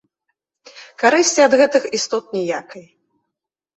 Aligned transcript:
Карысці 1.03 1.45
ад 1.47 1.53
гэтых 1.61 1.83
істот 1.99 2.23
ніякай. 2.39 2.85